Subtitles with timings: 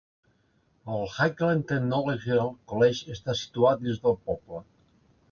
[0.93, 4.63] El Highland Theological College està situat dins del poble.